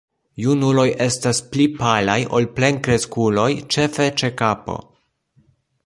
[0.43, 4.81] Junuloj estas pli palaj ol plenkreskuloj, ĉefe ĉe kapo.